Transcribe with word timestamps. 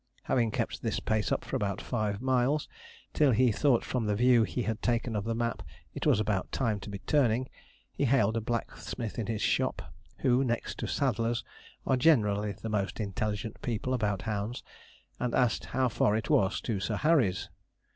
Having 0.23 0.49
kept 0.49 0.81
this 0.81 0.99
pace 0.99 1.31
up 1.31 1.45
for 1.45 1.55
about 1.55 1.79
five 1.79 2.21
miles, 2.23 2.67
till 3.13 3.29
he 3.29 3.51
thought 3.51 3.85
from 3.85 4.07
the 4.07 4.15
view 4.15 4.41
he 4.41 4.63
had 4.63 4.81
taken 4.81 5.15
of 5.15 5.25
the 5.25 5.35
map 5.35 5.61
it 5.93 6.07
was 6.07 6.19
about 6.19 6.51
time 6.51 6.79
to 6.79 6.89
be 6.89 6.97
turning, 7.05 7.47
he 7.93 8.05
hailed 8.05 8.35
a 8.35 8.41
blacksmith 8.41 9.19
in 9.19 9.27
his 9.27 9.43
shop, 9.43 9.93
who, 10.21 10.43
next 10.43 10.79
to 10.79 10.87
saddlers, 10.87 11.43
are 11.85 11.97
generally 11.97 12.51
the 12.51 12.67
most 12.67 12.99
intelligent 12.99 13.61
people 13.61 13.93
about 13.93 14.23
hounds, 14.23 14.63
and 15.19 15.35
asked 15.35 15.65
how 15.65 15.87
far 15.87 16.15
it 16.15 16.31
was 16.31 16.61
to 16.61 16.79
Sir 16.79 16.95
Harry's? 16.95 17.49